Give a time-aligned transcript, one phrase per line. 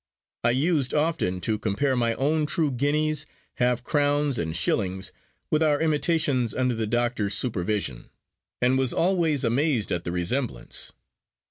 [0.43, 5.11] I used often to compare my own true guineas, half crowns and shillings
[5.51, 8.09] with our imitations under the doctor's supervision,
[8.63, 10.91] and was always amazed at the resemblance.